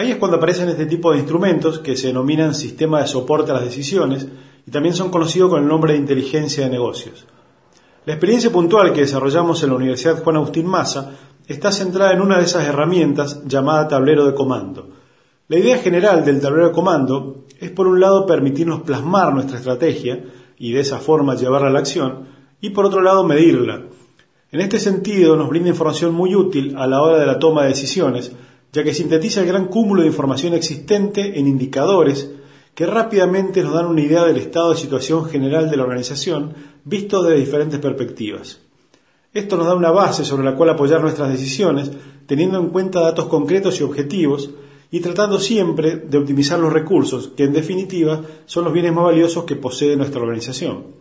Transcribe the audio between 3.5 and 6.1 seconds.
a las decisiones y también son conocidos con el nombre de